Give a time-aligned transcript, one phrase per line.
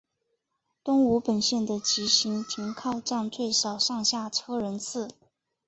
[0.83, 5.09] 东武本线的急行停靠站最少上下车人次。